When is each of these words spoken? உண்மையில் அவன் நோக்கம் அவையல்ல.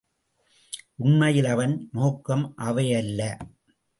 உண்மையில் 0.95 1.45
அவன் 1.45 1.89
நோக்கம் 1.91 2.53
அவையல்ல. 2.57 3.21